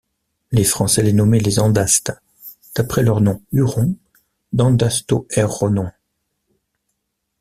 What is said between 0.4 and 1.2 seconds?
Les Français les